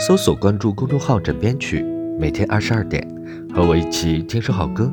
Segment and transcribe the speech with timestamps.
[0.00, 1.84] 搜索关注公众号“枕边曲”，
[2.18, 3.06] 每天二十二点，
[3.54, 4.90] 和我一起听首好歌。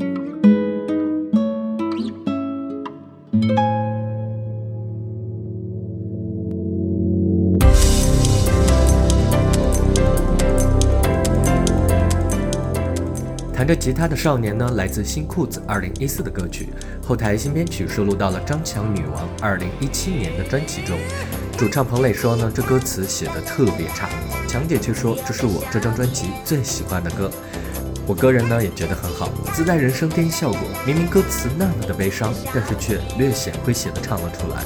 [13.54, 16.68] 弹着吉他的少年呢，来自新裤子二零一四的歌曲，
[17.02, 20.98] 后台新编曲收录到了张强女王二零一七年的专辑中。
[21.58, 24.08] 主唱彭磊说呢，这歌词写的特别差，
[24.48, 27.31] 强姐却说这是我这张专辑最喜欢的歌。
[28.05, 30.59] 我个人呢也觉得很好，自带人声电音效果。
[30.86, 34.62] 明明歌词那么的悲伤，但是却略显诙谐的唱了出来。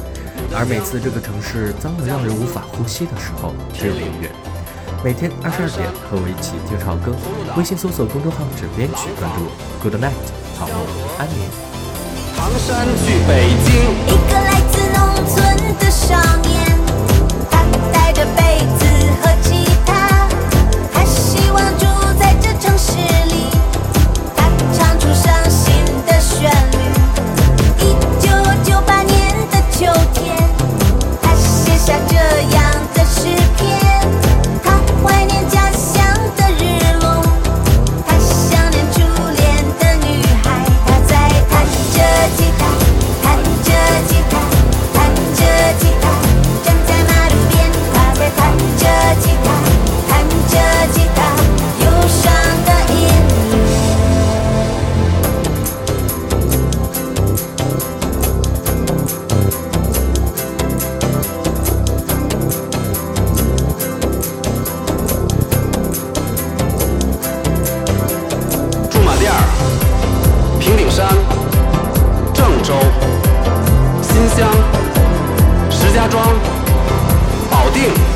[0.54, 4.30] 而每次这个城市脏得让人无法呼吸的时候，只有音乐。
[5.02, 7.16] 每天二十二点，和我一起听潮歌。
[7.56, 9.52] 微信搜索公众号“枕边曲”，关注我。
[9.82, 10.12] Good night，
[10.60, 10.76] 好梦，
[11.18, 11.48] 安眠。
[12.36, 13.80] 唐山去北京，
[14.12, 15.00] 一个来自农
[15.32, 15.40] 村
[15.80, 16.71] 的少年，
[70.82, 71.08] 定山
[72.34, 72.74] 郑州
[74.02, 74.50] 新乡
[75.70, 76.26] 石家庄
[77.52, 78.11] 保定。